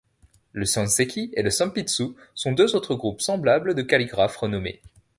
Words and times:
Le 0.53 0.65
sanseki 0.65 1.29
et 1.33 1.43
le 1.43 1.51
sanpitsu 1.51 2.15
sont 2.33 2.53
deux 2.53 2.75
autres 2.75 2.95
groupes 2.95 3.21
semblables 3.21 3.75
de 3.75 3.83
calligraphes 3.83 4.35
renommés. 4.37 4.81